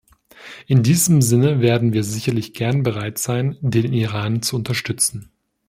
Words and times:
In 0.65 0.81
diesem 0.81 1.21
Sinne 1.21 1.59
werden 1.61 1.93
wir 1.93 2.03
sicherlich 2.03 2.53
gerne 2.55 2.81
bereit 2.81 3.19
sein, 3.19 3.55
den 3.61 3.93
Iran 3.93 4.41
zu 4.41 4.55
unterstützen. 4.55 5.29